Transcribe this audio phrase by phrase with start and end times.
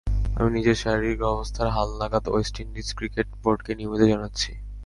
[0.37, 4.51] আমি নিজের শারীরিক অবস্থার হালনাগাদ ওয়েস্ট ইন্ডিজ ক্রিকেট বোর্ডকে নিয়মিত জানাচ্ছি।